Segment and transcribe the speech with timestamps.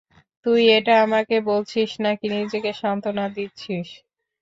[0.45, 3.87] তুই এটা আমাকে বলছিস নাকি নিজেকে শান্তনা দিচ্ছিস।